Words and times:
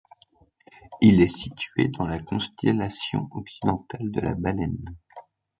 Il 1.01 1.21
est 1.21 1.27
situé 1.27 1.89
dans 1.89 2.07
la 2.07 2.17
constellation 2.19 3.27
occidentale 3.33 4.09
de 4.09 4.19
la 4.19 4.33
Baleine. 4.33 4.97